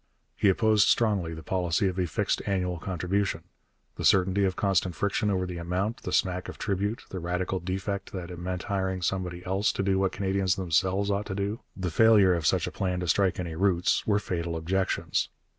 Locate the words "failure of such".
11.91-12.65